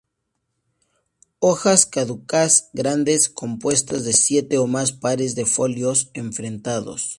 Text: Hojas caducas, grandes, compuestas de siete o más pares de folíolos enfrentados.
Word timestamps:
Hojas 1.37 1.85
caducas, 1.85 2.71
grandes, 2.73 3.29
compuestas 3.29 4.03
de 4.03 4.13
siete 4.13 4.57
o 4.57 4.65
más 4.65 4.93
pares 4.93 5.35
de 5.35 5.45
folíolos 5.45 6.09
enfrentados. 6.15 7.01